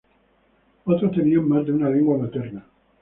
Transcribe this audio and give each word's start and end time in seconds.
Otros 0.85 1.11
tenían 1.11 1.47
más 1.47 1.63
de 1.63 1.73
una 1.73 1.87
lengua 1.87 2.17
materna. 2.17 2.65